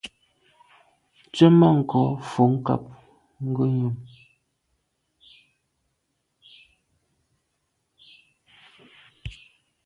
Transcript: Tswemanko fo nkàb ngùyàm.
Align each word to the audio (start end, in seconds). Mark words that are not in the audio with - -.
Tswemanko 1.31 2.01
fo 2.29 2.41
nkàb 2.53 2.83
ngùyàm. 3.47 3.95